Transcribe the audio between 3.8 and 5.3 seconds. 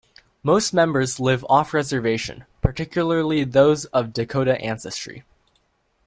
of Dakota ancestry.